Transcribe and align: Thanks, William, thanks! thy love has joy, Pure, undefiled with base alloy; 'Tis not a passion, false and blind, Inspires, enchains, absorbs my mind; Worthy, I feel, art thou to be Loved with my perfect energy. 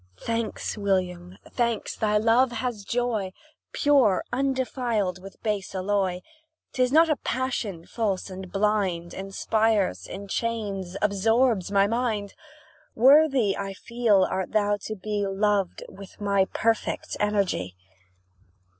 Thanks, 0.19 0.79
William, 0.79 1.37
thanks! 1.51 1.95
thy 1.95 2.17
love 2.17 2.53
has 2.53 2.83
joy, 2.83 3.33
Pure, 3.71 4.23
undefiled 4.33 5.21
with 5.21 5.39
base 5.43 5.75
alloy; 5.75 6.21
'Tis 6.73 6.91
not 6.91 7.07
a 7.07 7.17
passion, 7.17 7.85
false 7.85 8.27
and 8.27 8.51
blind, 8.51 9.13
Inspires, 9.13 10.07
enchains, 10.07 10.97
absorbs 11.03 11.69
my 11.71 11.85
mind; 11.85 12.33
Worthy, 12.95 13.55
I 13.55 13.73
feel, 13.73 14.23
art 14.27 14.53
thou 14.53 14.77
to 14.85 14.95
be 14.95 15.27
Loved 15.27 15.83
with 15.87 16.19
my 16.19 16.45
perfect 16.45 17.15
energy. 17.19 17.75